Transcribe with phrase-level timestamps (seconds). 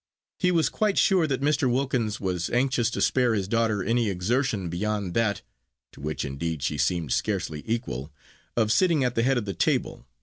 [0.39, 1.71] He was quite sure that Mr.
[1.71, 5.43] Wilkins was anxious to spare his daughter any exertion beyond that
[5.91, 8.11] to which, indeed, she seemed scarely equal
[8.57, 10.07] of sitting at the head of the table.